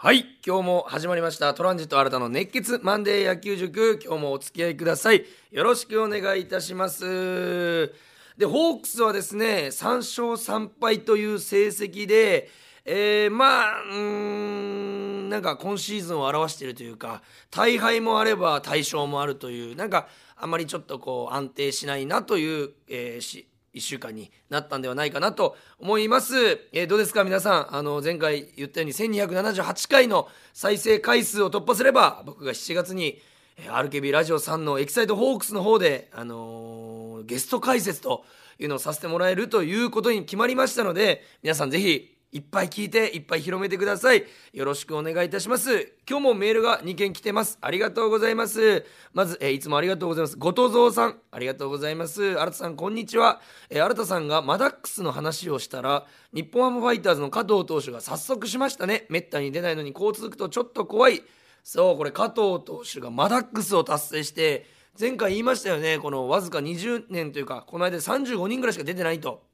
[0.00, 0.26] はい。
[0.46, 1.52] 今日も始まりました。
[1.54, 3.98] トランジット新たの熱血マンデー野球塾。
[4.00, 5.24] 今日もお付き合いください。
[5.50, 7.92] よろしくお願いいたします。
[8.36, 12.48] でホークスはですね3勝3敗という成績で
[12.84, 17.20] えー、まあうーんなんか今シーズンを表しているというか
[17.50, 20.06] 大敗もあれば大勝もあるというなんか
[20.36, 23.48] あまりちょっとこう安定しないなという、えー、し
[23.78, 26.36] 1週間になったんではないかなと思います、
[26.72, 27.76] えー、どうですか皆さん？
[27.76, 33.20] あの前回言ったように1278回の再生回数を突破すれば僕が7月に
[33.66, 38.24] RKB ラジオさんのエキサイトホークスの方で、あのー、ゲスト解説と
[38.58, 44.22] いうのをさせてもらえるということに決まりましたので皆さんぜひいっぱい聞いていっぱい広めてください。
[44.52, 45.94] よろしくお願いいたします。
[46.06, 47.56] 今日もメールが2件来てます。
[47.62, 48.84] ありがとうございます。
[49.14, 50.36] まず、え、いつもありがとうございます。
[50.36, 52.38] 後藤蔵さんありがとうございます。
[52.38, 59.06] 新田さんこんにちは、え、新田さんがマダックスの話をしたら日本ハムファイターズの加藤投手が早速しましたね。
[59.08, 61.22] めったに出ないのにこう続くとちょっと怖い。
[61.64, 64.66] そうこれ加藤投手がマダックスを達成して
[65.00, 65.98] 前回言いましたよね。
[65.98, 69.48] このわずか20年というかこの間35人ぐらいしか出てないと。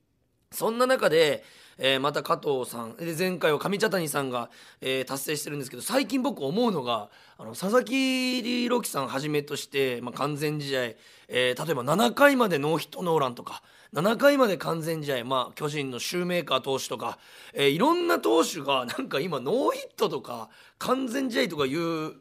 [0.51, 1.45] そんな中で
[1.79, 7.09] えー、また加藤さんで前回は上茶谷さんが、えー、達成してるんですけど最近僕思うのが
[7.39, 10.83] あの佐々木朗希さんはじめとして、まあ、完全試合、
[11.29, 13.63] えー、例えば7回までノーヒットノーランとか
[13.95, 17.19] 7回まで完全試合、まあ、巨人のシューメーカー投手とか、
[17.53, 22.15] えー、いろんな投手がなんか今ノーヒットとか完全試合とかいう、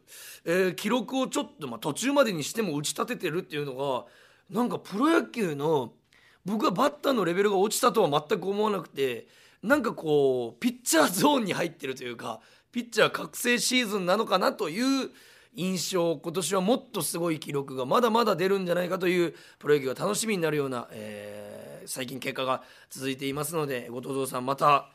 [0.44, 4.04] えー、記録をちょっと、まあ、途中までにしても打ち立ててるっていうのが
[4.50, 5.92] なんかプロ野球の
[6.44, 9.26] 僕はバッターのレベルが落ちたとは全く思わなくて。
[9.64, 15.10] なんかこうピッチャーゾーンに入ってるというかピッチャー覚醒シーズンなのかなという
[15.56, 24.90] 印象今年はもっとすごい記録がまだまだ出るんじゃないかというプロ野球が楽しみになるような、えー、最近結果が続いていますので後藤さんまた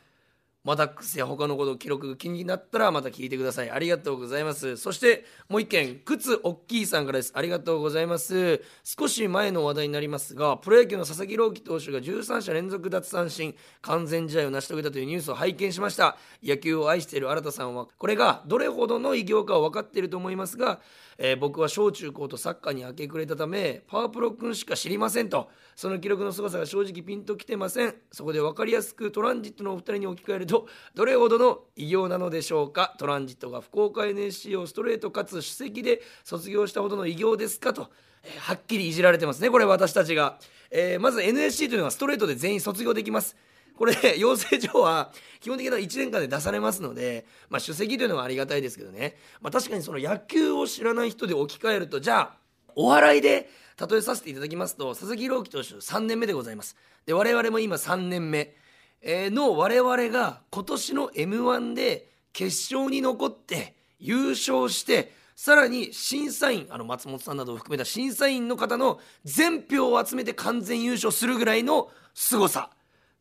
[0.62, 3.70] マダックスや他のこと記録が気になったらまた聞いてください。
[3.70, 4.76] ありがとうございます。
[4.76, 7.32] そしてもう一件靴おっきいさんからです。
[7.34, 8.62] ありがとうございます。
[8.84, 16.18] 少し前の話題になりますがプロ野球の佐々木朗希投手が13者連続奪三振完全試合を成し遂げたというニュースを拝見しました。
[16.42, 20.80] 野球を愛している新田さんはこれがどれほどの偉業かは分かっていると思いますが
[21.22, 25.50] えー、僕は小中高とサッカーに明け暮れたためパワープロ君しか知りませんと。
[25.76, 27.94] その記録の凄さが正直ピンときてません。
[28.10, 32.94] そこで分かりやすくトランジットのお二人に置き換えるとどれほどの偉業なのでしょうか？
[32.98, 37.72] トランジットが福岡 NSC をストレートかつ首席で卒業したほどの偉業ですか？
[37.72, 37.90] と、
[38.24, 40.38] えー、はっきりいじられてますねこれ私たちが、
[40.70, 43.36] えー、まず NSC というのはストレートで全員卒業できます。
[43.76, 52.34] これ 養成所は基本的な1年間で出されますので、まあ、首席というのはありがたいですけどね、まあ、確かにその野球を知らない人で置き換えるとじゃあ
[52.74, 53.48] お笑いで
[53.90, 56.76] 例えさせていただきますと佐々木朗希投手3年目でございます。
[57.06, 58.54] で我々も今3年目、
[59.02, 72.70] の我々が今年の m 1で決勝に残って優勝してさらに審査員あの松本さんなどを含めた審査員の方の全票を集めて完全優勝するぐらいの凄さ。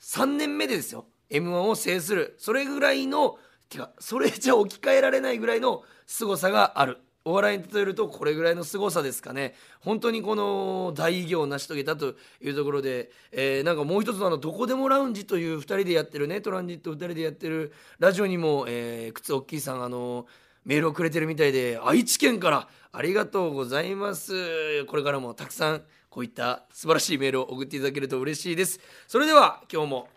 [0.01, 1.06] 3年目でですよ。
[1.29, 2.35] m 1を制する。
[2.38, 3.38] それぐらいの
[3.69, 6.97] てかそれじゃ置き換えられないぐらいの凄さがある。
[7.25, 9.53] お笑いに例えるとこれぐらいの凄さですかね。
[9.81, 20.28] 本当にこの大偉業を成し遂げたというところで、えー、なんかもう一つのどこでもラウンジという2人でやってるねトランジット2人でやってるラジオにも、えー、靴おっきいさんあの
[20.66, 24.85] メールをくれてるみたいで愛知県からありがとうございます。
[24.85, 28.79] これからもたくさんこういった素晴らしいメールを送っていただけると嬉しいです。
[29.08, 30.08] それでは今日も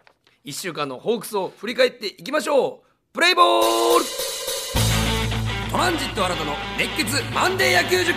[0.44, 2.92] 1週間のホークスを振り返っていきましょう。
[3.12, 4.31] プレイボール
[5.82, 8.14] トランジット新たの熱血マンデー野球塾。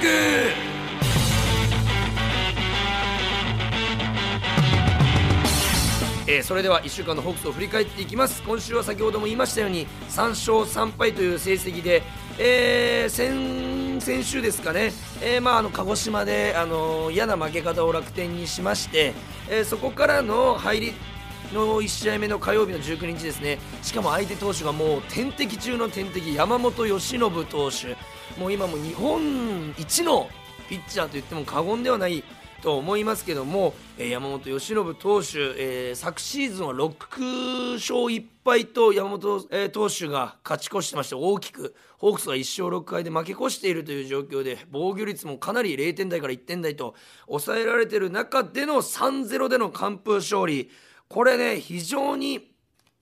[6.28, 8.44] えー、それでは1週間のホークスを振り返っていきます。
[8.44, 12.04] 今週は先ほども言いましたように3勝3敗という成績で、
[12.38, 14.94] えー、先先週ですかね、
[15.24, 19.16] えー、まあ、あの鹿児島で、あの嫌な負け方を楽天にしまして、
[19.50, 20.94] えそこからの入り
[21.54, 23.60] の1試合目の火曜日の19日ですね。
[23.82, 27.96] しかも相手投手がもう天敵中の天敵山本由伸投手。
[28.40, 30.30] もう今も日本一の
[30.70, 32.24] ピッチャーと言っても過言ではない
[32.62, 46.96] と思いますけども、山本由伸投手、えー、昨シーズンは6勝1敗と山本、えー、投手が勝ち越してまして大きくホークスが1勝6敗で負け越しているという状況で防御率もかなり0点台から1点台と
[47.28, 50.70] 抑えられている中での3-0での完封勝利。
[51.08, 52.56] これね非常に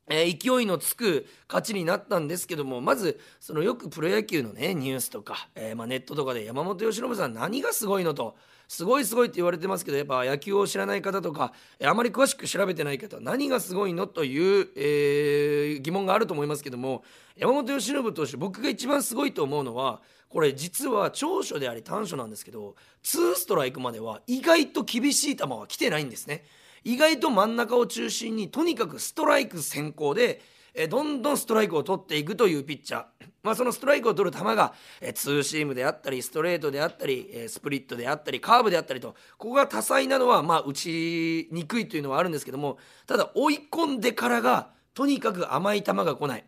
[0.10, 8.36] えー、勢いのつく勝ちになったんですけどもまずそのよくプロ野球のねニュースとか、えー、まあ、ネットとかで山本由伸さん何がすごいのと
[8.68, 11.54] すごいすごいって言われてますけどやっぱ野球を知らない方とか
[11.84, 17.04] あまり詳しく調べてない方何がすごいのという、え、疑問があると思いますけども
[17.38, 26.44] 山本由伸投手僕が一番すごいと思うのはこれ実は長所であり短所なんですけど2ストライクまでは意外と厳しい球は来てないんですね。
[26.83, 30.41] 意外と真ん中を中心にとにかくストライク先行で
[30.75, 33.06] えどんどんストライクを取っていくというピッチャー、
[33.44, 46.45] まあ、そのストライクを取る球が、えツーシームであったりストレートであったり、えスプリットであったりカーブであったりとここが多彩なのは、まあ、打ちにくいというのはあるんですけどもただ追い込んでからがとにかく甘い球が来ない。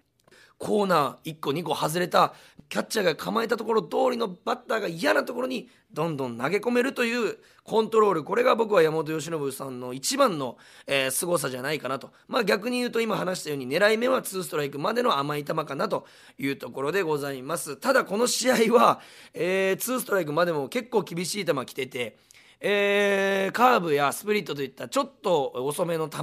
[0.58, 2.34] コーナー1個2個外れた
[2.70, 8.24] キャッチャーが構えたところ通りのバッターが嫌なところにどんどん投げ込めるというコントロール。
[8.24, 10.58] これが僕は山本由伸さんの一番の、
[10.88, 12.12] えー、凄さじゃないかなと。
[12.28, 16.06] まあ逆に言うと今話したように狙い目は2ストライクまでの甘い球かなと
[16.38, 17.78] いうところでございます。
[17.78, 19.00] ただこの試合は、
[19.34, 22.18] えー、2ストライクまでも結構厳しい球来てて
[22.62, 26.20] えー、カーブやスプリットといったちょっと遅めの球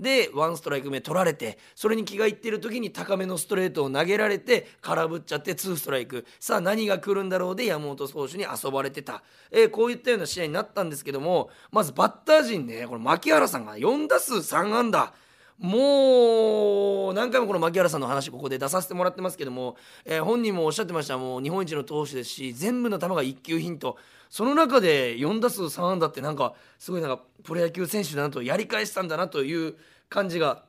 [0.00, 15.12] でワンストライク目取られてそれに気がいってる時に高めのストレートを投げられて空振っちゃってツーストライクさあ何が来るんだろうで山本投手に遊ばれてた、えー、こういったような試合になったんですけどもまずバッター陣ねこれ牧原さんが4打数3安打。
[15.60, 19.76] もう何回もこの牧原さんの話ここで出させてもらってますけども、
[20.06, 23.98] えー、本人もおっしゃってましたもう日本一の投手ですし全部の球が一級品と
[24.30, 29.74] その中で4打数3安打ってなんかすごいなんかプロ野球選手だなとやり返したんだなという
[30.08, 30.64] 感じが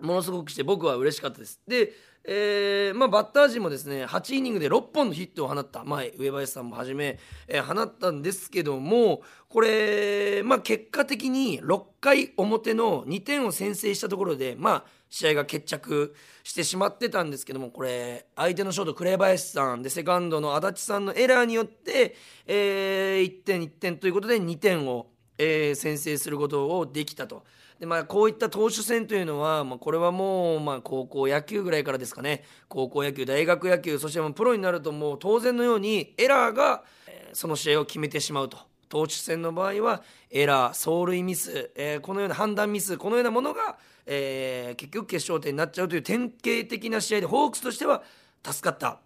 [0.00, 1.60] ものすごくして僕は嬉しかったです。
[1.68, 1.92] で
[2.24, 16.14] えーまあ、バッター陣もですね8イニングで6本のヒットを放った前上林さんもはじめ、えー、放ったんですけどもこれ、まあ、結果的に6回表の2点を先制したところで、まあ、試合が決着
[16.44, 22.14] してしまってたんですけどもこれ相手のショート紅林さんでセカンドの足立さんのエラーによって、
[22.46, 25.08] えー、1点1点ということで2点を、
[25.38, 27.42] えー、先制することをできたと。
[27.82, 32.44] でまあ、こういった投手戦というのは、まあ、これはもう、まあ、高校野球ぐらいからですかね。
[32.68, 38.56] 高校野球大学野球そしてもうプロになるともう当然のようにエラーが、え、その試合を決めてしまうと。
[38.88, 48.04] 投手戦の場合はエラー走塁ミス、えー、このような判断ミスこのようなものが、えー、結局決勝点になっちゃうという典型的な試合でホークスとしては
[48.44, 49.00] 助かった。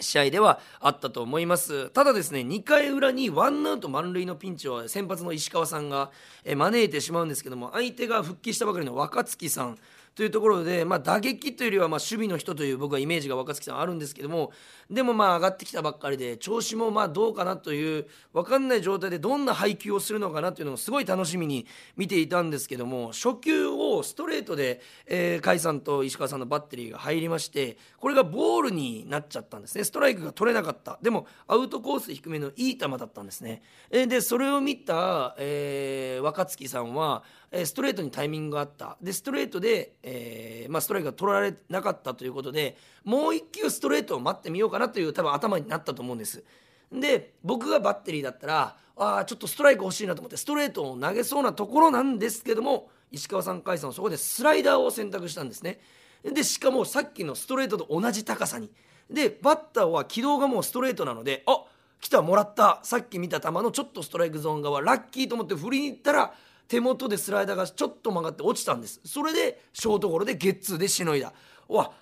[0.00, 1.90] 試合ではあったと思います。
[1.90, 6.10] ただですね2回裏にワンアウト満塁のピンチを先発の石川さんが、
[6.44, 9.78] 招いてしまうんですけども相手が復帰したばかりの若槻さん
[10.14, 14.52] というところで、まあ、打撃というよりはまあ守備の人という僕はイメージが若槻さんあるんですけども
[14.90, 21.66] でもまあ上がってきたばっかりで調子もまあどうかなという分かんない状態でどんな配球をするのかなというのをすごい楽しみに
[21.96, 33.62] 見ていたんですけども初球をストレートで、えー、甲斐さんと石川さんのバッテリーが入りましてこれがボールになっちゃったんですねストライクが取れなかったでもアウトコース低めのいい球だったんですね。
[33.90, 38.96] でそれを見た、えー、若槻さんはストレートにタイミングがあった。
[39.02, 46.42] でストレートで、えーまあ、ストライクが取られなかったということでもう一球ストレートを待ってみようかなという多分頭になったと思うんです。
[46.90, 55.80] で僕がバッテリーだったらああちょっとストライク欲しいなと思ってストレートを投げそうなところなんですけども石川さん甲斐さんはそこでスライダーを選択したんですね。
[56.22, 58.70] でしかもさっきのストレートと同じ高さに。
[59.10, 61.64] でバッターは軌道がもうストレートなのであ
[62.00, 62.80] 来たもらった。
[62.82, 66.34] さっき見た球のちょっとストライクゾーン側ラッキーと思って振りに行ったら
[66.72, 68.98] 手元でスライダーがちょっと曲がって落ちたんです。
[69.04, 71.34] それでショートゴロでゲッツーでしのいだ。
[71.68, 71.92] わ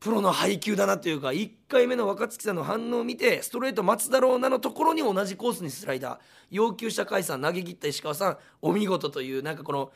[0.00, 6.18] プロの配球だなというか1回目の若月さんの反応を見てストレート松田郎なのところに同じコースにスライダー。
[6.50, 9.90] 要求した甲斐さん投げ切った石川さんお見事というなんかこの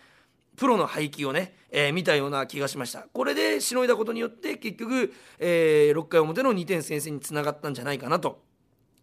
[0.56, 3.06] プロの配球をね、えー、見たような気がしました。
[3.12, 8.45] これでしのいだことによって結局、えー、6回表の2点先制につながったんじゃないかなと。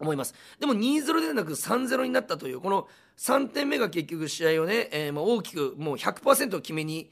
[0.03, 7.10] 思いますでも2-0ではなく3-0になったというこの3点目が結局試合をね、えー、まあ大きくもう100%決めに、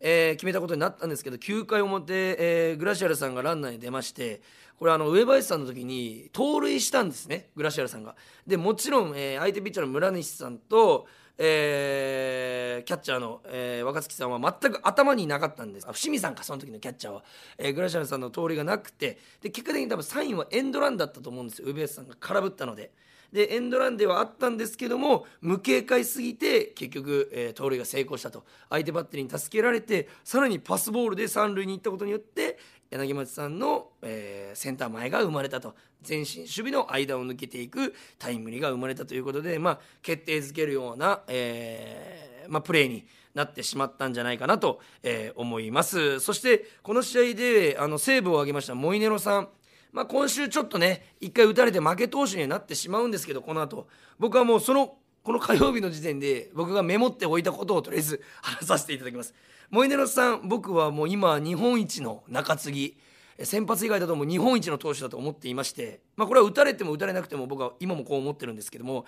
[0.00, 4.42] えー、決めたことになったんですけど9回表、えー、グラシアルさんがランナーに出まして
[4.78, 8.16] これあの上林さんの時に盗塁したんですねグラシアルさんが。
[8.46, 15.86] でもちろん、えー、相手ピッチャーの村西さんとえー、キャッチャーの、えー、若月さんは全く頭になかったんです。
[15.92, 17.24] 伏見さんかその時のキャッチャーは、
[17.58, 21.68] えー、グラシアルさんの通りがなくてで結果的に多分サインはエンドランだったと思うんですよ。
[21.68, 22.92] 上林さんが空振ったので。
[23.32, 28.44] でエンドランではあったんですけども無警戒すぎて結局、えー、盗塁が成功したと。
[28.70, 32.58] 相手バッテリーに助けられてさらにパスボールで三塁に行ったことによって
[32.90, 35.74] 柳町さんの、えー、センター前が生まれたと。
[36.06, 46.20] 前進守備の間を抜けていくタイムリーが生まれたということで、まあ、決定づけるような、えーまあ、プレーになってしまったんじゃないかなと、えー、思います。
[46.20, 49.48] そしてこの試合であのセーブを挙げましたモイネロさん。
[49.92, 53.88] まあ、今週ちょっとね1回打たれて負け投手にはなってしまうんですけどこの後。
[54.18, 59.34] 僕はもうそのこの火曜日の時点で僕がメモっておいたことをとりあえず話させていただきます。
[59.70, 62.96] モイネロさん僕はもう今日本一の中継ぎ。
[63.42, 69.06] 先発以外だともう日本一の投手だと思っていまして、まあ、これは打たれても打たれなくても僕は今もこう思ってるんですけども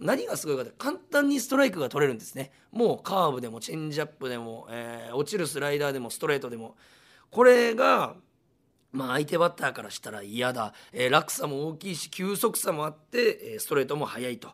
[0.00, 2.50] 何がすごいかって簡単にストライクが取れるんですね。
[2.72, 6.76] もうカーブでもチェンジアップでも、えー、落ちるスライダーでもストレートでも。
[7.30, 8.14] これが
[8.90, 14.48] まあ、相手バッターからしたら嫌だ、えー、落差も大きいし球速差もあって、ストレートも速いと。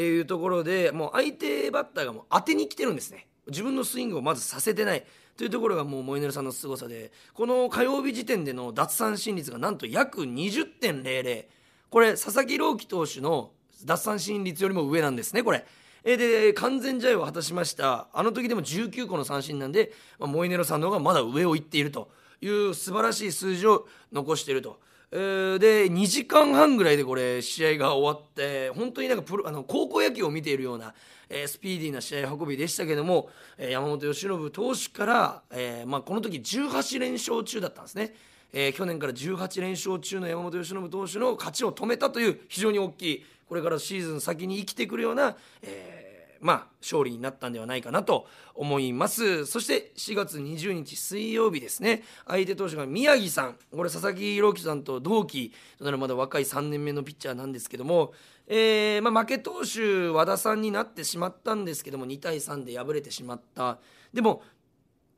[0.00, 3.28] いうところでもう相手バッターがもう当てに来てるんですね。
[3.46, 5.04] 自分のスイングをまずさせてない。
[5.36, 11.44] というところがもうモイネルさんの凄さでこの火曜日時点での奪三振率がなんと約20.00
[11.90, 13.50] これ佐々木朗希投手の
[13.84, 15.64] 奪三振率よりも上なんですねこれ。
[16.04, 22.10] で完全試合を果たしましたあの時でも19個の三振なんで、まあ、モイネロさんの方がまだ上をいっていると
[22.42, 24.78] いう素晴らしい数字を残していると。
[25.14, 30.92] で2時間半ぐらいでこれ試合が終わって本当になんかプロあの高校野球を見ているような
[31.28, 38.14] えー、スピーディーな試合運びでしたけども、えー、山本由伸投手から、えーまあ、この時18連勝中だったんですね。
[38.52, 46.03] えー、去年から18連勝中の山本由伸投手の勝ちを止めたという非常に大きいこれからシーズン先に生きてくるような、えー
[46.44, 49.46] まあ、勝利になったんではないかなと思います。
[49.46, 52.02] そして4月20日水曜日ですね。
[52.26, 53.56] 相手投手が宮城さん。
[53.74, 58.12] これ佐々木朗希さんと同期となるまだ若い3年目のピッチャーなんですけども、
[58.46, 63.78] えーまあ、負け投手和田さんになってしまったんですけども2対3で敗れてしまった。
[64.12, 64.42] でも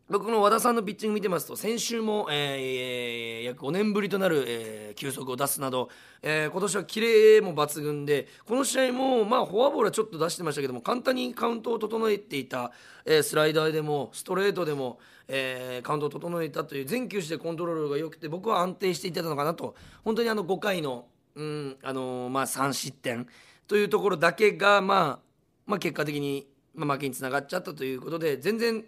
[0.09, 5.89] 僕の和田さんのピッチング見てますと先週も、えー、約5年ぶりとなる、えー、球速を出すなど、
[6.23, 12.71] えー、今年はキレも抜群でこの試合も、まあ、フォアボールはちょっと出してましたけども簡単にカウントを整えていた、
[13.05, 19.75] えー、スライダーでもストレートでも、えー、カウントを整えたという全球種でコントロールが良くて僕は安定していたのかなと。
[20.05, 23.27] 本当にあの5回の,、うんあのー、まあ、3失点
[23.67, 25.19] というところだけが、まあ
[25.67, 26.47] まあ、結果的に、
[26.77, 28.85] まあ、負けにつながっちゃったということで全然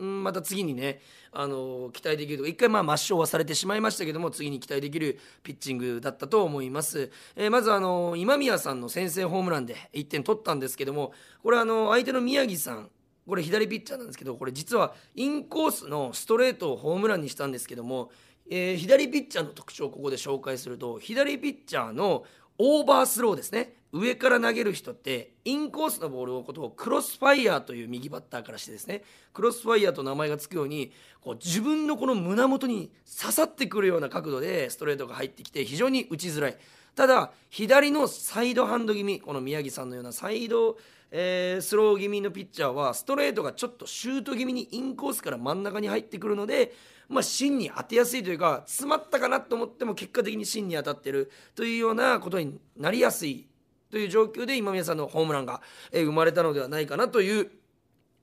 [0.00, 1.00] また次にね、
[1.32, 12.90] あの期待できると一回まあ抹消はされてしまいましたけども次に期待できるピッチングだったと思います、えー、まずあの今宮さんの先制ホームランで1点取ったんですけどもこれあの相手の宮城さん
[13.28, 18.10] これ左ピッチャーなんですけどこれ実はインコースのストレートをホームランにしたんですけども、
[18.50, 22.24] えー、左ピッチャーの特徴をここで紹介すると左ピッチャーの
[22.58, 23.76] オーバースローですね。
[23.92, 29.02] 上から投げる人ってインコースのボールをことをクロスファイヤーという右バッターからしてですね。
[29.32, 32.90] クロスファイヤーと名前が付くようにこう自分のこの胸元に
[33.20, 36.56] 刺さってくるような角度でストレートが入ってきて非常に打ちづらい。
[36.94, 40.76] ただ左のサイドハンド気味この宮城さんのようなサイド、
[41.10, 46.72] えー、スロー気味のピッチャーはストレートがちょっとシュート気味にインコースから真ん中に入ってくるので
[47.10, 53.48] まあ、芯に当てやすいというか詰まったかなと思っても結果的に芯に当たってるというようなことになりやすい
[53.90, 57.50] という状況で今宮さんのホームランが、え生まれたのではないかなという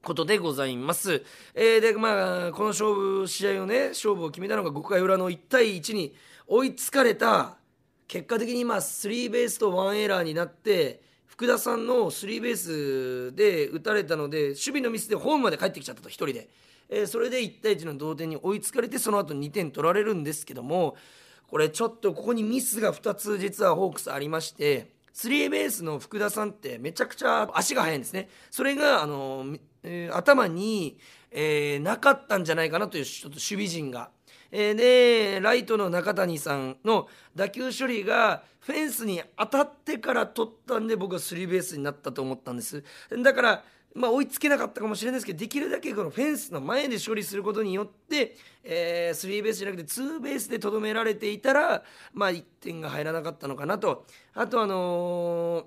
[0.01, 1.21] ことでございます。
[1.53, 6.15] えー、でまあこの勝負試合をね勝負を決めたのが5回裏の1対1に
[6.47, 7.57] 追いつかれた
[8.07, 16.49] 結果的にまあスリーベースとワンエラーになって福田さんのスリーベースで打たれたので守備のミスでホームまで帰ってきちゃったと1人で、
[16.89, 20.95] えー、それで1対1の同点に追いつかれてその後2点取られるんですけども
[21.47, 28.29] これちょっとここにミスが2つ実はホークスありましてスリーベースの福田さんってめちゃくちゃ足が速いんですね。
[28.51, 30.99] それがあの、えー、頭に、
[31.31, 34.11] えー、なかったんじゃないかなというちょっと守備陣が。
[34.51, 42.83] えー、でライトの中谷さんの打球処理がフェンスに当たってから取ったんで僕はスリーベースになったと思ったんです。
[43.23, 43.63] だから
[43.97, 54.05] まあ、追いつけなかったかもしれないですけどできるだけこのフェンスの前で処理することによって、えー、スリーベースじゃなくてツーベースでとどめられていたら、まあ、1点が入らなかったのかなと。
[54.35, 55.65] あとあの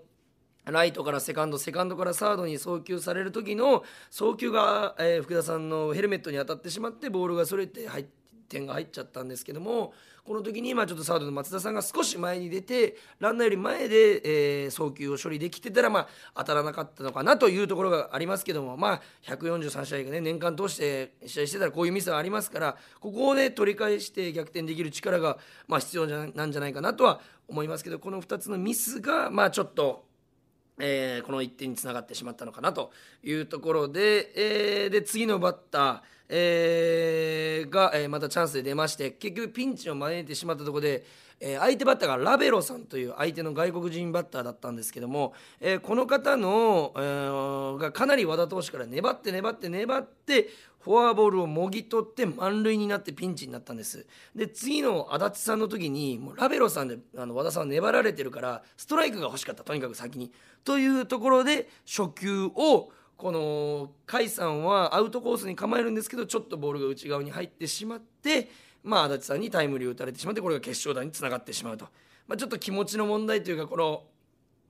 [0.64, 8.06] ー、ライトからセカンドセカンドからサードに送球される時の送球が、えー、福田さんのヘルメットに当たってしまってボールがそれて入っ
[8.50, 30.09] 点が入っちゃったんですけどもこの時にまあちょっとサードの松田さんが少し前に出てランナーより前で、えー、送球を処理できてたらまあ当たらなかったのかなというところがありますけどもまあ143試合がね年間通して試合してたらこういうミスはありますからここをね取り返して逆転できる力がまあ必要なんじゃないかなとは思いますけどこの2つのミスがまあちょっと
[30.80, 41.04] えー、この1点につながってしまったのかなというところで,、えー、で次のバッター、えー、が、え、またチャンスで出まして結局ピンチを招いてしまったところで、
[41.40, 50.48] え、相手バッターがラベロさんという相手の外国人バッターだったんですけども、え、この方の、え、がかなり和田投手から粘って粘って粘って
[50.80, 54.06] フォアボールをもぎ取って満塁になってピンチになったんです。
[54.34, 60.32] で次の足立さんの時にもうラベロさんであの和田さんは粘られてるからストライクが欲しかったとにかく先に。
[60.64, 68.48] というところで初球をこの甲斐さんはアウトコースに構えるんですけどちょっとボールが内側に入ってしまって
[68.82, 71.84] まあ足立さんにタイムリーを打たれてしまってこれが決勝弾につながってしまうと、
[72.26, 74.04] まあ、ちょっと気持ちの問題というかこの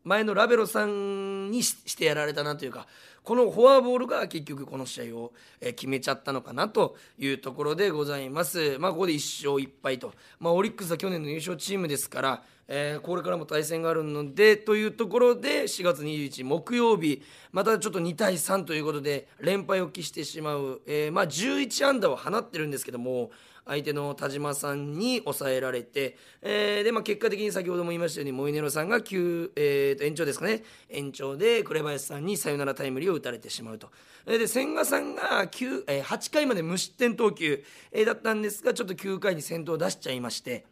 [0.05, 2.87] 前のラベロさんにしてやられたなというか
[3.23, 8.79] このフォアボールが結局この試合を決めちゃったのかなというところでございます。
[8.79, 23.31] まあ、ここで1勝1敗と、まあ、オリックスは去年の優勝チームですから、えー、これからも対戦があるのでというところで4月21日木曜日またちょっと2対3ということで連敗を喫してしまう、えー、まあ、11安打を放ってるんですけども
[23.71, 33.91] 相手の田島さんに抑えられて、えー、で、まあ、結果的に先ほども言いましたようにモイネロさんが9、えー、と延長ですかね延長で紅林さんにサヨナラタイムリーを打たれてしまうと。
[34.27, 37.63] で千賀さんが9、えー、8回まで無失点投球、
[37.93, 40.67] え、だったんですがちょっと9回に先頭を出しちゃいまして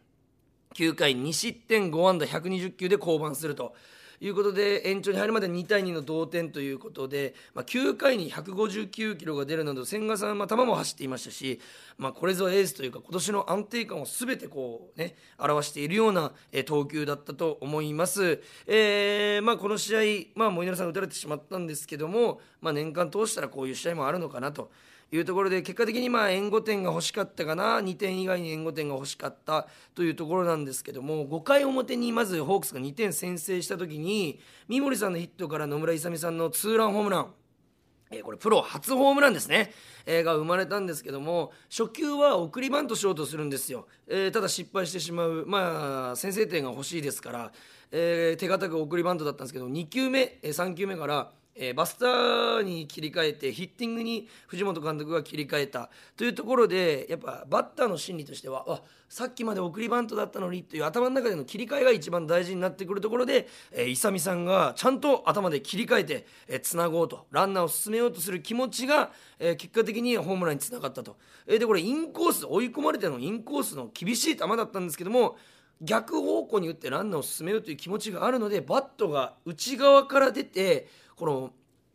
[0.75, 3.73] 9回2失点5安打120球で降板すると。
[4.21, 11.59] いうことで延長に入るまで2対2の同点ということで、まあ、9回に159キロが出るなど千賀さん、まあ、球も走っていましたし、
[11.97, 16.31] まあ、これぞエースというか今年の安定感を全てこう、ね、表しているような、
[16.65, 18.41] 投球だったと思います。
[18.67, 24.71] えーまあ、この試合、まあ、モイネロさん打たれてしまったんですけども、まあ、年間通したらこういう試合もあるのかなと。
[25.11, 27.79] いうところで結果的にまあ援護点が欲しかったかな。
[27.79, 29.67] 2点以外に援護点が欲しかった。
[29.95, 37.33] というところなんですけども5回表にまずホークスが2点先制した時に三森さんのヒットから野村勇さんのツーランホームラン。
[38.11, 39.71] え、これプロ初ホームランですね、
[40.07, 47.51] えー、が生まれたんですけども初球は送りバントしようとするんですよ、えー、ただ失敗してしまうまあ先制点が欲しいですから、
[47.91, 66.25] え手堅く送りバントだったんですけど2球目、え3球目からえー、バスターに切り替えてヒッティングに藤本監督が切り替えたというところでやっぱバッターの心理としてはあさっきまで送りバントだったのにという頭の中での切り替えが一番大事になってくるところで、えー、勇さんがちゃんと頭で切り替えて
[66.61, 75.35] つな、えー、ごうとランナーを進めようとする気持ちが、えー、結果的にホームランにつながったと、えー、でこれインコース追い込まれてのインコースの厳しい球だったんですけども
[75.81, 81.51] 逆方向に打ってランナーを進めようという気持ちがあるのでバットが内側から出てこの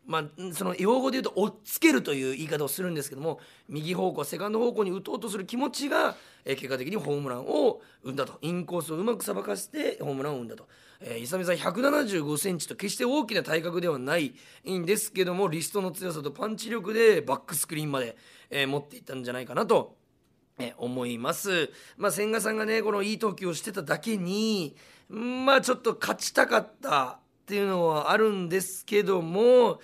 [0.07, 10.68] まあ、その用語で言うと追っつけるという言い方をするんですけども右方向セカンド方向に打とうとする気持ちが、え、結果的にホームランを生んだとインコースをうまくさばかしてホームランを生んだと、
[11.01, 14.35] えー、勇さん1 7 5センチと決して大きな体格ではない
[14.68, 18.16] んですけどもリストの強さとパンチ力でバックスクリーンまで、
[18.51, 20.04] え、持っていったんじゃないかなと。
[20.79, 21.71] 思います。
[21.97, 24.77] まあ、千賀さんがね、このいい投球をしてただけに、
[25.09, 29.81] まあ、ちょっと勝ちたかったっていうのはあるんですけども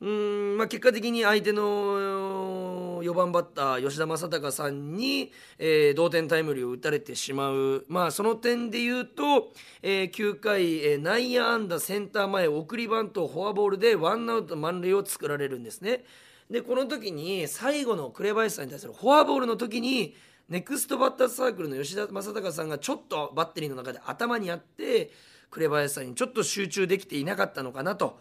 [0.00, 9.52] うん、まあ、結果的に相手の4番バッター吉田正尚さんに、えー、同点タイムリーを打たれてしまう、まあ、その点で言うと、
[9.82, 16.04] えー、9回、えー、内野安打センター前送りバントフォアボールでワンアウト満塁を作られるんですね。
[16.50, 20.14] でこの時に最後の紅林さんに対するフォアボールの時に
[20.48, 25.10] ネクストバッターサークルの吉田正尚さんがちょっとバッテリーの中で頭にあって
[25.50, 28.20] 紅林さんにちょっと集中できていなかったのかなと、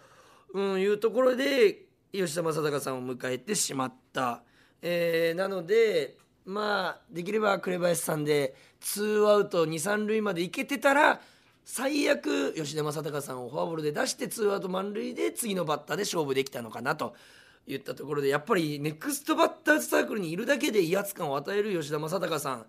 [0.53, 4.41] うん、いうところで吉田正尚さんを迎えてしまった。
[4.81, 11.19] えー、なのでまあできれば紅林さんでツーアウト二三塁まで行けてたら
[11.63, 17.15] 最悪吉田正尚さんをフォアボールで出してツーアウト満塁で次のバッターで勝負できたのかなと
[17.67, 22.65] 言ったところでやっぱりネクストバッターズサークルにいるだけで威圧感を与える吉田正尚さん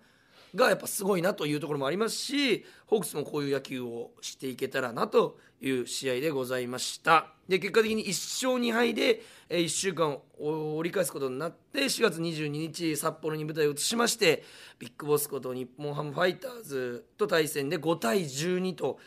[0.55, 14.43] がやっぱすごいなというところもありますしホークスもこういう野球をしていけたらなという試合でございましたで結果的に1勝2敗で1週間を折り返すことになって4月22日札幌に舞台を移しまして
[14.79, 18.99] ビッグボスこと日本ハムファイターズと対戦で5対12と。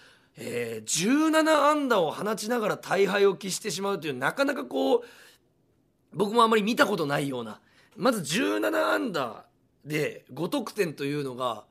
[0.43, 5.03] えー、17安打を放ちながら大敗を喫してしまうというなかなかこう
[6.13, 7.61] 僕もあまり見たことないような。
[7.97, 9.45] まず17安打
[9.85, 11.65] で5得点というのが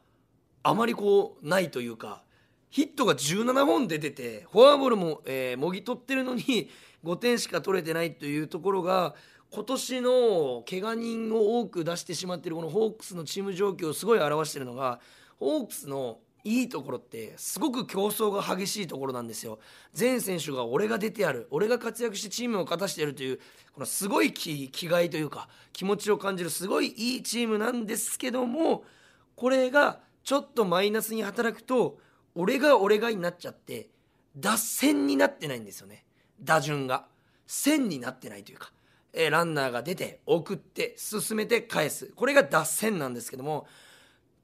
[0.63, 2.21] あまりこうないというか
[2.69, 6.69] ヒットが17本出ててフォアボールも、えー、もぎ取ってるのに
[7.03, 9.15] 5点しか取れてないというところが
[9.51, 14.99] 今年の怪我人を多く出してしまっているこのホークスのチーム状況をすごい表しているのが
[15.39, 19.59] ホークスのいいところってすごく競争が激しいところなんですよ。
[19.93, 23.39] 全選手が俺が出てやる俺が活躍してチームを勝たしてやるという
[23.73, 28.83] このすごい気気概というか気持ちを感じるすごいいいチームなんですけども
[29.35, 31.97] これがちょっとマイナスに働くと
[32.35, 33.89] 俺が俺がになっちゃって
[34.37, 36.05] 脱線になってないんですよね。
[36.41, 37.07] 打順が。
[37.47, 38.71] 線になってないというか、
[39.11, 42.11] えーランナーが出て送って進めて返す。
[42.15, 43.65] これが脱線なんですけども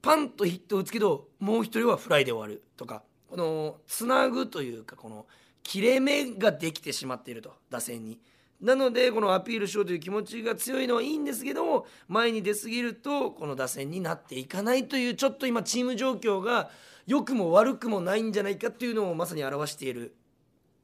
[0.05, 5.25] パンとヒットを打つけどもう一人はフライで終わるとかこのつなぐというかこの
[5.63, 8.19] 切れ目ができてしまっていると打線に。
[8.61, 16.69] なのでこのアピールしようという気持ちが強いのはいいんですけども前に出過ぎるとこの打線になっていかないというちょっと今チーム状況が
[17.07, 20.15] 良くも悪くもないんじゃないかっていうのをまさに表している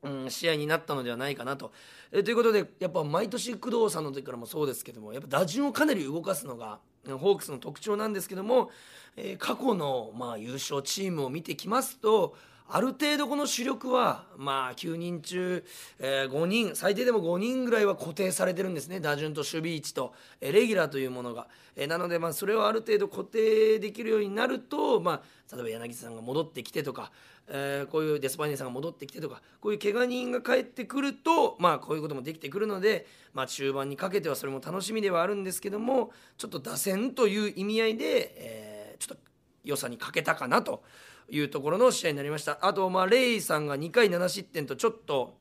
[0.03, 1.71] うん、試合になったのではないかなと。
[2.11, 8.69] えということでやっぱ毎年工藤さんの時からもそうですけどもやっぱ打順をかなり動かすのがホークスの特徴なんですけども、
[9.15, 12.35] えー過去の、まあ、優勝チームを見てきますと
[12.73, 15.65] ある程度この主力は、まあ、9人中、
[15.99, 19.01] え5人最低でも5人ぐらいは固定されてるんですね。
[19.01, 27.11] 打順と守備位置と、えーレギュラーというものが、えーなので、まあ、それをある程度固定できるようになると、まあ、例えば柳田さんが戻ってきてとか、
[27.49, 39.23] えこういうデスパイネさんが戻ってきてとかこういう怪我人が帰ってくると、まあ、こういうこともできてくるので、まあ、中盤にかけてはそれも楽しみではあるんですけどもちょっと打線という意味合いで、えちょっと
[39.65, 40.83] 良さに欠けたかなと
[41.31, 42.59] いうところの試合になりました。
[42.61, 45.37] あとまあレイさんが2回7失点とちょっと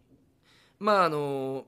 [0.78, 1.66] まああの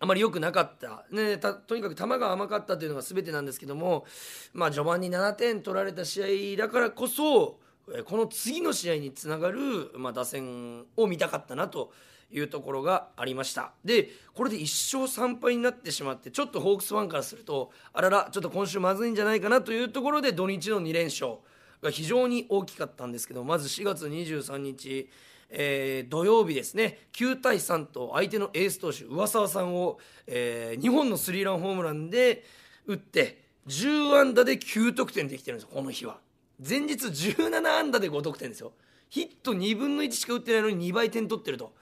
[0.00, 4.06] あまり良くなかった、ね、たとにかく球が甘かったというのが全てなんですけども、
[4.52, 7.58] まあ、序盤に7点取られた試合だからこそ
[8.04, 11.92] この次の試合につながる、まあ、打線を見たかったなと
[12.30, 13.72] いうところがありました。
[13.84, 21.38] でこれで1勝3敗になってしまってちょっとホークスファンからするとあららちょっと今週まずいんじゃないかなというところで土日の2連勝。
[21.82, 25.08] が非常に大きかったんですけどまず4月23日
[25.50, 26.98] えー土曜日ですね。
[27.12, 32.44] 9対3と相手のエース投手上沢さんを、え2本のスリーランホームランで
[32.86, 36.18] 打って10安打で9得点できてるんですこの日は。
[36.66, 38.72] 前日17安打で5得点ですよ。
[39.08, 41.72] ヒット2分の1しか打ってないのに2倍点取ってると。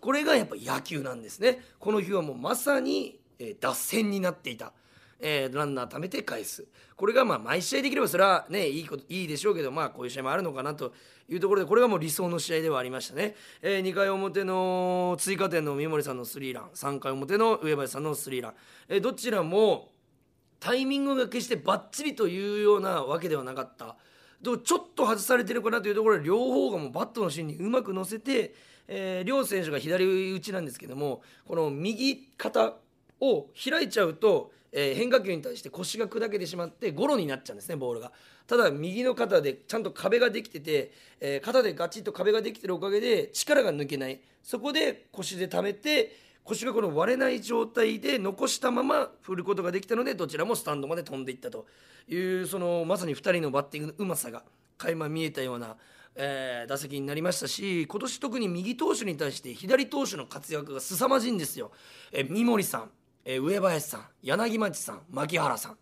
[0.00, 1.62] これがやっぱ野球なんですね。
[1.78, 4.72] この日はもうまさに、えー脱線になっていた。
[5.20, 6.66] えーランナー貯めて返す。
[6.96, 10.92] これがまあ毎試合できればそれはねいいこといいでしょうけどまあこういう試合もあるのかなと
[11.28, 16.70] いうところでこれがもう理想の試合ではありましたね、え2回表の追加点の三森さんのスリーラン。
[16.74, 18.54] 3回表の上林さんのスリーラン、
[18.88, 19.90] えーどちらも
[20.58, 23.96] タイミングが決してバッチリというようなわけではなかった。
[24.40, 28.54] でもちょっと外されてるかなというところで両方がもうバットの芯にうまく乗せて、
[28.88, 32.74] えー両選手が左打ちなんですけどもこの右肩
[33.20, 38.12] を開いちゃうと、えー変化球に対して腰が砕けてしまってゴロになっちゃうんですねボールが。
[38.46, 44.20] ただ右の肩でちゃんと壁ができてて、えー肩でガチッと壁ができてるおかげで力が抜けない。
[44.42, 51.66] そこで腰で溜めて腰がこの割れない状態で残したまま振ることができたのでどちらもスタンドまで飛んでいったと。
[52.08, 54.44] いうそのまさに2人のバッティングのうまさが
[54.78, 55.76] 垣間見えたような、
[56.14, 61.72] えー打席になりましたし今年特に右投手に対して左投手の活躍が凄まじいんですよ。
[62.12, 62.90] えー三森さん、
[63.28, 65.76] えー上林さん柳町さん牧原さん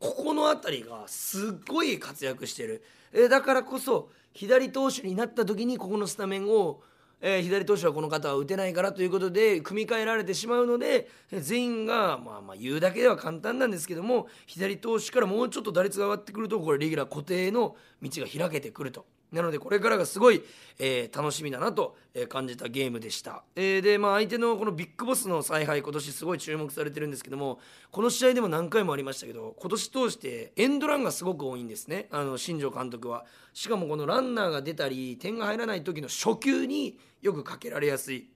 [0.00, 6.80] ここの辺りがすっごい活躍してる、えーだからこそ左投手になった時にここのスタメンを、
[7.20, 19.04] えー左投手はこの方は打てないからということで組み替えられてしまうので全員が、まあ、まあ言うだけでは簡単なんですけども左投手からもうちょっと打率が上がってくるとこれレギュラー固定の道が開けてくると。
[19.32, 20.42] なのでこれからがすごい、
[20.78, 21.96] えー楽しみだなと、
[22.28, 27.58] 感じたゲームでした、えーでまあ相手のこのビッグボスの采配今年すごい注目されてるんですけども
[27.90, 32.08] この試合でも何回もありましたけど今年通してエンドランがすごく多いんですね。
[32.10, 33.24] あの新庄監督は。
[33.52, 38.30] しかもこのランナーが出たり点が入らない時の初球によくかけられやすい。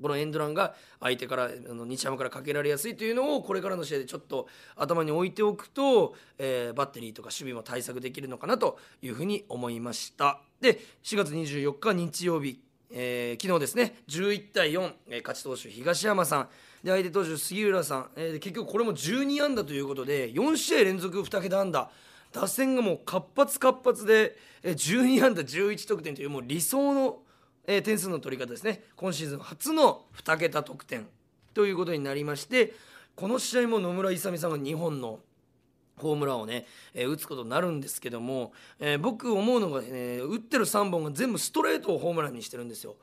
[0.00, 10.40] このエンドランが相手からあの日ハムからかけられやすいというのをこれからの試合でちょっと頭に置いておくと、えーバッテリーとか守備も対策できるのかなというふうに思いました。
[10.60, 16.48] で4月24日日曜日、えー昨日ですね11対4、えー勝ち投手東山さん。
[16.82, 21.90] で相手投手杉浦さん、えー結局これも12安打ということで4試合連続2桁安打。
[22.32, 27.18] 打線がもう活発活発で12安打11得点というもう理想の
[27.66, 31.06] えー点数の取り方ですね今シーズン初の2桁得点
[31.54, 32.74] ということになりまして
[33.14, 35.20] この試合も野村勇さんが2本の
[35.96, 42.96] ホームランをね、えー打つことになるんですけども、えー僕思うのが、ね、打ってる3本が全部ストレートをホームランにしてるんですよ。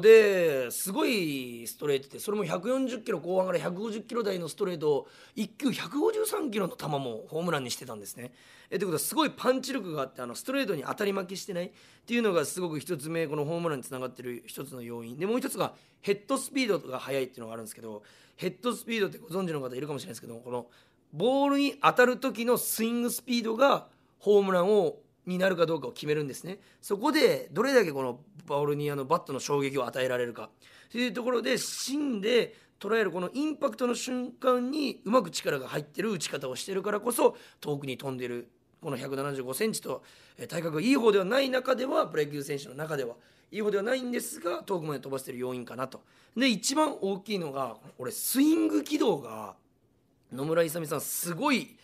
[0.00, 8.32] ですごいストレートでそれも140キロ後半から150キロ台のストレートを1球153キロの球もホームランにしてたんですね。
[8.68, 11.70] えということはすごいパンチ力があってあのストレートに当たり負けしてないっ
[12.04, 18.02] ていうのがすごく一つ目このホームランにつながってる一つの要因でもう一つがヘッドスピードが速いっていうのがあるんですけど
[18.34, 20.66] ヘッドスピードってご存知の方いるかもしれないですけどこの
[21.12, 23.86] ボールに当たる時のスイングスピードが
[24.18, 26.60] ホームランをになるかどうかを決めるんですね。
[26.80, 30.50] そこでどれだけこのボールにあのバットの衝撃を与えられるか。
[30.90, 40.02] というところで芯で捉えるこのインパクトの瞬間にうまく力が入ってる打ち方をしてるからこそ遠くに飛んでるこの1 7 5センチと
[40.48, 43.16] 体格がいい方ではない中ではプロ野球選手の中では
[43.50, 46.02] いい方ではないんですが遠くまで飛ばしてる要因かなと。
[46.36, 49.54] で一番大きいのが俺スイング軌道が
[50.32, 51.76] 野村勇さんすごい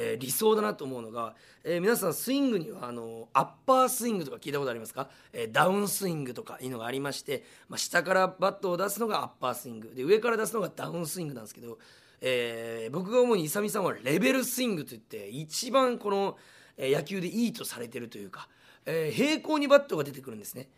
[0.00, 1.34] えー、理想だなと思うのが、
[1.64, 11.78] えー、皆さんスイングにはあのアッパースイングとか聞いたことありますか、えー、ダウンスイングとかいうのがありまして、まあ、下からバットを出すのがアッパースイングで上から出すのがダウンスイングなんですけど、
[12.20, 16.36] え僕が思うに勇さんはレベルスイングといって一番この、
[16.78, 18.48] 野球でいいとされてるというか、
[18.86, 20.68] え平行にバットが出てくるんですね。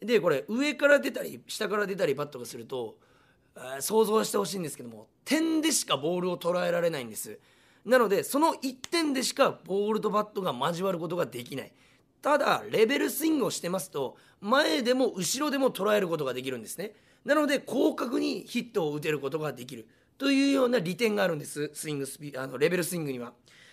[0.00, 2.96] でこれ上から出たり下から出たりバットがすると、
[3.54, 7.38] え想像してほしいんですけども点でしかボールを捉えられないんです。
[7.84, 11.72] なのでその1点でしかボールとバットが交わることができない。
[12.20, 16.94] ただレベルスイングをしてますと前でも後ろでも捉えることができるんですね。
[17.24, 19.86] なので広角にヒットを打てることができる
[20.18, 23.32] というような利点があるんですスイングスピあのレベルスイングには。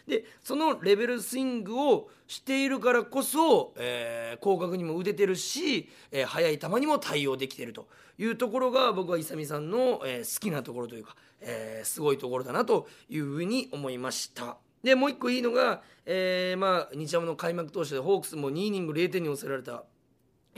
[0.09, 14.57] でそのレベルスイングをしているからこそ、えー、広角にも打ててるし、えー、速い球にも対応できてるというところが僕は勇さんの、えー、好きなところというかえー、すごいところだなというふうに思いました。
[14.83, 19.83] でもう一個いいのが、えー、まあ日ハムの開幕投手でホークスも2イニング0点に抑えられた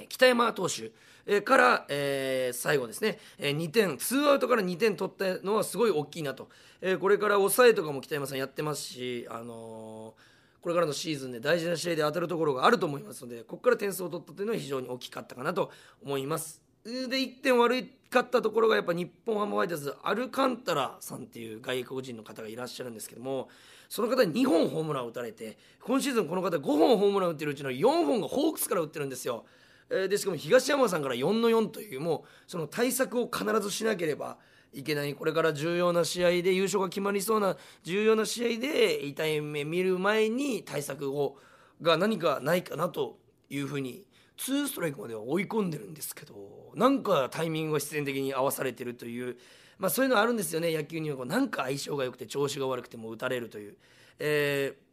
[0.10, 0.92] 北山投手
[1.26, 6.50] えから、えー、最後ですね、えー、2点ツーアウトから2点取ったのはすごい大きいなと、
[6.82, 10.14] えー、これから抑えとかも北山さんやってますし、あの
[10.62, 15.72] これからのシーズンで大事な試合で当たるところがあると思いますのでここから点数を取ったというのは非常に大きかったかなと
[16.04, 16.62] 思います。
[16.84, 23.50] で1点悪かったところがやっぱ日本ハムファイターズアルカンタラさんっていう外国人の方がいらっしゃるんですけども
[23.88, 29.46] その方に2本ホームランを打たれて今シーズンこの方5本ホームランを打ってるうちの4本がホークスから打ってるんですよ。
[29.92, 34.38] えでしかも東山さんから4の4というもうその対策を必ずしなければ
[34.74, 41.38] いけないこれから重要な試合で優勝が決まりそうな重要な試合で痛い目見る前に対策を
[41.82, 43.18] が何かないかなと
[43.50, 44.06] いうふうに
[44.38, 46.36] 2ストライクまでは追い込んでるんですけど
[46.76, 49.36] なんかタイミングが必然的に合わされてるという、
[49.78, 53.76] まあ、そういうのあるんですよね野球にはこうなんか相性が良くて調子が悪くても打たれるという。
[54.20, 54.91] えー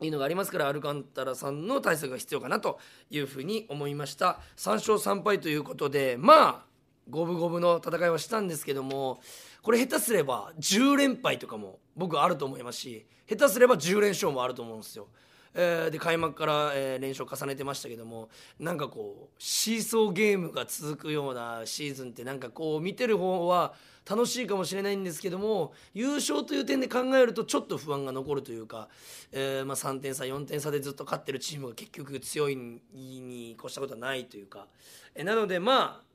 [0.00, 2.78] いうのがありますからアルカンタラさんの対策が必要かなと
[3.10, 6.64] いうふうに思いました3勝3敗ということでまあ
[7.08, 9.20] 五分五分の戦いはしたんですけども
[9.62, 15.08] これ下手すれば10連敗とかも僕あると思いますし下手すれば10連勝もあると思うんですよ。
[15.58, 18.28] えー、で開幕から、えー、連勝重ねてましたけども
[18.60, 23.72] なんかこうシーソーゲームが続くようなシーズンってなんかこう見てる方は
[24.08, 28.88] 楽しいかもしれないんですけども優勝という点で考えるとちょっと不安が残るというか、
[29.32, 34.66] えー、まあ、3点差4点差でずっと勝ってるチームが結局強いに越したことはないというか、
[35.14, 36.06] えなのでまあ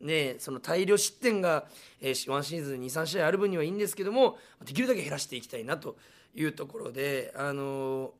[0.00, 1.64] ね、その大量失点が、
[2.02, 5.96] えー、1シーズン23試合ある分にはいいんですけどもできるだけ減らしていきたいなと
[6.34, 8.10] いうところで、あのー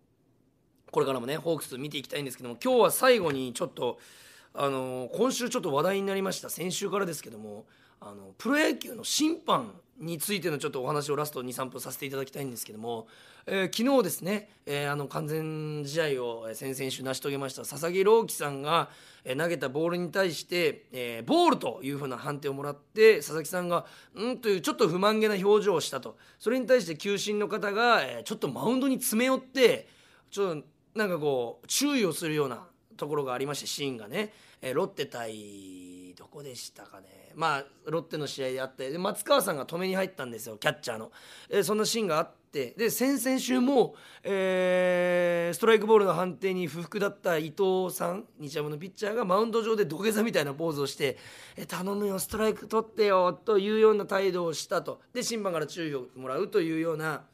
[0.94, 3.98] これからもねホークス見ていきたいんですけども今日は最後にちょっと
[4.54, 6.48] あの今週ちょっと話題になりました。
[6.48, 7.64] 先週からですけども
[8.00, 13.08] あのプロ野球の審判についてのちょっとお話をラスト23分させていただきたいんですけども、
[13.44, 18.88] えー、昨日ですね、えー、あの完全試合を先々週成し遂げました佐々木朗希さんが、
[19.24, 26.16] え投げたボールに対して、えー、ボールというふうな判定をもらって佐々木さんが「うん」というちょっと不満げな表情をしたと。
[26.38, 29.88] それに対して球審の方が、えちょっとマウンドに詰め寄って
[30.30, 37.32] ちょっとなんかこう注意をするようなところがありましてシーンがね、えー、ロッテ対どこでしたかね。
[37.34, 41.10] まあロッテの試合であってで松川さんが止めに入ったんですよキャッチャーの、
[41.50, 42.72] えー、そんなシーンがあって。
[42.78, 51.18] で先々週も、えー、ストライクボールの判定に不服だった伊藤さん日ハムのピッチャーがマウンド上で土下座みたいなポーズをして
[51.58, 55.00] 「え頼むよストライク取ってよ」というような態度をしたと。
[55.12, 57.24] で審判から注意をもらうというような。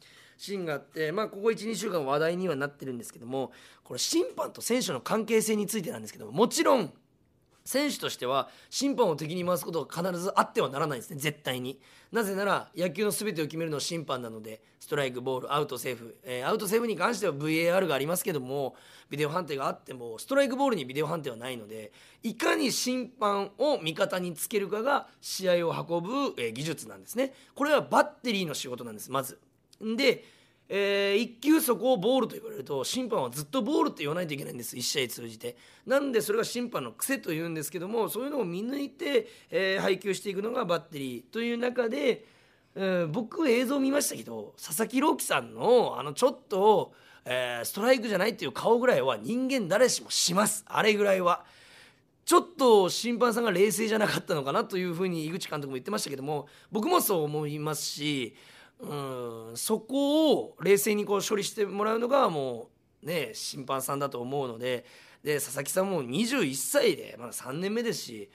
[0.40, 3.53] シーンがあって、まあ、ここ12週間話題にはなってるんですけども
[3.85, 6.90] これ審判と選手の関係性についてなんですけどももちろん
[7.62, 11.79] 選手としては審判を敵に回すことが必ずあってはならないですね絶対に。
[12.11, 18.74] なぜなら野球の全てを決めるのは審判なのでストライクボールアウトセーフ、えー、アウトセーフに関しては VAR がありますけども
[19.11, 27.35] ビデオ判定があってもストライクボールにビデオ判定はないのでいかに審判を味方につけるかが試合を運ぶ、えー、技術なんですね。
[27.55, 29.38] これはバッテリーの仕事なんですまず。
[29.80, 30.24] で
[30.72, 34.76] えー、一球そこをボールと言われると審判はずっとボールって言わないといけないんです。
[34.76, 35.56] 1試合通じて。
[35.84, 42.24] なんでそれが審判の癖というんですけどもそういうのを見抜いて、えー、配球していくのがバッテリーという中で、
[42.76, 46.92] えー、僕映像見ましたけど佐々木朗希さんのあのちょっと、
[47.24, 50.64] えー、ストライクじゃないっていう顔ぐらいは人間誰しもします。
[50.68, 51.44] あれぐらいは。
[52.24, 58.36] ちょっと審判さんが冷静じゃなかったのかなというふうに井口監督も言ってましたけども僕もそう思いますし
[58.82, 62.68] うんそこを冷静にこう処理してもらうのがも
[63.02, 64.84] うね審判さんだと思うので
[65.22, 68.30] で佐々木さんも21歳でまだ3年目ですし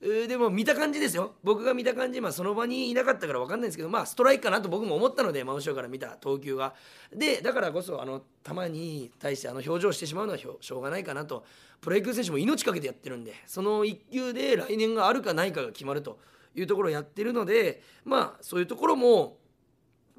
[0.00, 1.34] でも見た感じですよ。
[1.44, 6.72] 僕が見た感じ、まあ、その場にいなかったから分かんないですけど、まあ、ストライクかなと僕も思ったので真後ろから見た投球が。
[7.14, 11.44] でだからこそあの球に対してあの表情してしまうのはしょうがないかなと。
[11.82, 16.18] プロ野球選手も命かけてやってるんでその1球で来年があるかないかが決まると
[16.54, 19.38] いうところをやってるのでまあそういうところも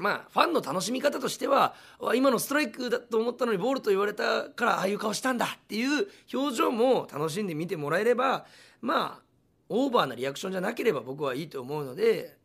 [0.02, 1.76] まあファンの楽しみ方としては
[2.16, 8.46] 今のストライクだと思ったのにボールと言われたからああいう顔したんだっていう表情も楽しんで見てもらえれば
[8.82, 9.24] まあ
[9.70, 12.36] オーバーなリアクションじゃなければ僕はいいと思うので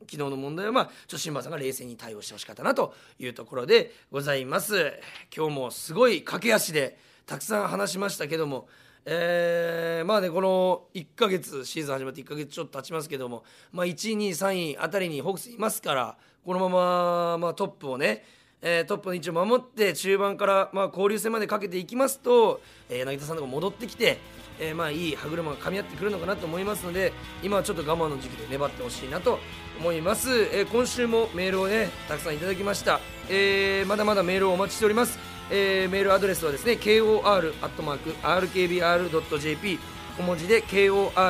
[0.00, 4.92] 昨日の問題はまあちょっと新馬さんが冷静に対応してほしかったなというところでございます。
[5.34, 8.68] 今日もすごい駆け足でたくさん話しましたけども
[9.10, 13.42] えー、まあねこの1ヶ月シーズン始まって1ヶ月ちょっと経ちますけども、
[13.72, 18.24] まあ、1位2位3位あたりにホークスいますからこのまま、まあ、トップをね、
[18.60, 24.18] えー、トップの位置を守って中盤から、まあ、交流戦までかけていきますと、えー、柳田さんとか戻ってきて、
[24.58, 29.38] えー、まあいい歯車が噛み合ってくるのかなと思いますので今はちょっと我慢の時期で粘ってほしいなと
[29.78, 35.18] 思います、えー、今週もメールをねたくさんいただきました、えー、まだまだメールをお待ちしております。
[35.50, 37.58] えー、メールアドレスはですね kor.rkbr.jp
[40.18, 41.22] 小文字で kor.rkbr.jp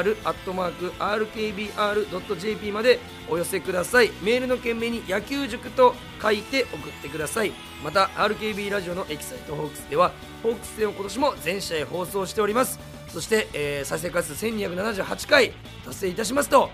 [2.72, 2.98] まで
[3.29, 4.11] お寄せください。
[4.22, 7.53] メールの件名に野球塾と書いて送ってください。
[7.85, 12.81] また RKB ラジオのエキサイトホークスではホークス戦を今年も全試合放送しております。
[13.09, 15.53] そして、えー、再生回数1278回
[15.85, 16.70] 達成いたしますと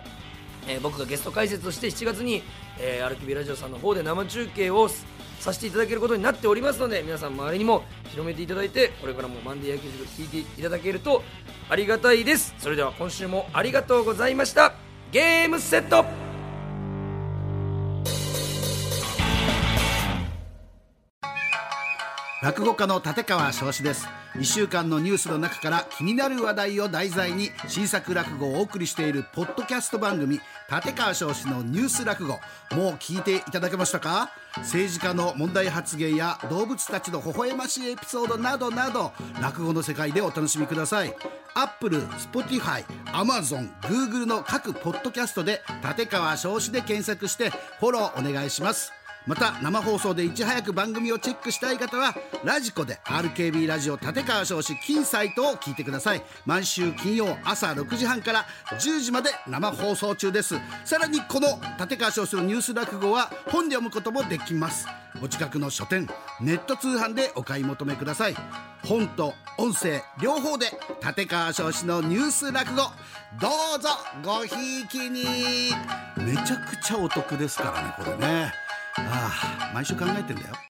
[0.66, 2.42] えー、僕がゲスト解説として7月に、
[2.78, 4.88] えー、RKB ラジオさんの方で生中継を
[5.44, 11.22] させていただけることになっておりますので皆さん周りにも広めていただいてこれからもマンデー野球塾聞いていただけると
[11.68, 12.54] ありがたいです。
[12.58, 14.72] それでは今週もありがとうございました。
[15.12, 16.23] ゲームセット
[22.44, 24.06] 落語家の立川翔志です。
[24.34, 30.38] 1週間のニュースの中から気になる話題を題材に新作落語をお送りしているポッドキャスト番組
[30.70, 32.38] 立川生志のニュース落語。
[32.76, 34.28] もう聞いていただけましたか？
[34.58, 41.16] 政治家の問題発言や動物たちの微笑ましいエピソードなどなど落語の世界でお楽しみください。
[41.54, 47.48] アップル、スポティファイ、アマゾン、グーグルの各ポッドキャストで立川生志で検索して
[47.80, 48.92] フォローお願いします。
[49.26, 56.22] また生放送でいち早く番組をチェックしたい方はラジコで RKB ラジオ立川生志金サイトを聞いてください。
[56.44, 60.56] 毎週金曜朝6時半から10時まで生放送中です。
[60.84, 61.48] さらにこの
[61.80, 64.86] 立川少子のニュース落語は本で読むこともできます。
[65.22, 66.06] お近くの書店
[66.40, 68.36] ネット通販でお買い求めください。
[68.84, 70.66] 本と音声両方で
[71.02, 72.82] 立川少子のニュース落語。
[73.40, 73.88] どうぞ
[74.22, 75.24] ごひいきに。
[76.18, 78.63] めちゃくちゃお得ですからねこれね。
[78.96, 80.54] ああ毎週考えてんだよ。